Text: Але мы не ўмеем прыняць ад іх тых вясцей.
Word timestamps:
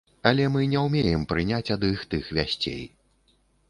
Але 0.29 0.45
мы 0.53 0.63
не 0.71 0.79
ўмеем 0.85 1.27
прыняць 1.35 1.73
ад 1.79 1.87
іх 1.93 2.09
тых 2.15 2.35
вясцей. 2.43 2.85